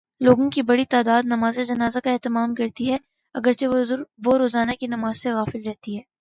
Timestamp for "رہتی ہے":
5.67-6.01